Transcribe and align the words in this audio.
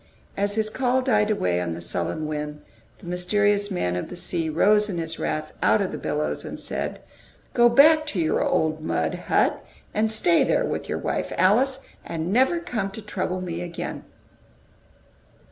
As 0.35 0.55
his 0.55 0.71
call 0.71 1.03
died 1.03 1.29
away 1.29 1.61
on 1.61 1.75
the 1.75 1.79
sullen 1.79 2.25
wind, 2.27 2.63
the 2.97 3.05
mysterious 3.05 3.69
"Man 3.69 3.95
of 3.95 4.09
the 4.09 4.15
Sea" 4.15 4.49
rose 4.49 4.89
in 4.89 4.97
his 4.97 5.19
wrath 5.19 5.53
out 5.61 5.79
of 5.79 5.91
the 5.91 5.97
billows, 5.99 6.43
and 6.43 6.59
said, 6.59 7.01
"Go 7.53 7.69
back 7.69 8.07
to 8.07 8.19
your 8.19 8.43
old 8.43 8.81
mud 8.81 9.13
hut, 9.13 9.63
and 9.93 10.09
stay 10.09 10.43
there 10.43 10.65
with 10.65 10.89
your 10.89 10.97
wife 10.97 11.31
Alice, 11.37 11.85
and 12.03 12.33
never 12.33 12.59
come 12.59 12.89
to 12.89 13.01
trouble 13.03 13.41
me 13.41 13.61
again." 13.61 14.03